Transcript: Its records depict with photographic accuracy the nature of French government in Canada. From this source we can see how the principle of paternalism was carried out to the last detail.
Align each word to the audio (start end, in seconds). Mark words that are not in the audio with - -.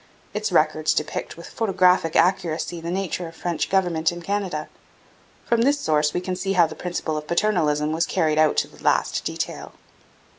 Its 0.33 0.51
records 0.51 0.95
depict 0.95 1.37
with 1.37 1.45
photographic 1.47 2.15
accuracy 2.15 2.81
the 2.81 2.89
nature 2.89 3.27
of 3.27 3.35
French 3.35 3.69
government 3.69 4.11
in 4.11 4.19
Canada. 4.19 4.67
From 5.45 5.61
this 5.61 5.77
source 5.79 6.11
we 6.11 6.21
can 6.21 6.35
see 6.35 6.53
how 6.53 6.65
the 6.65 6.73
principle 6.73 7.17
of 7.17 7.27
paternalism 7.27 7.91
was 7.91 8.07
carried 8.07 8.39
out 8.39 8.57
to 8.57 8.67
the 8.67 8.83
last 8.83 9.23
detail. 9.23 9.73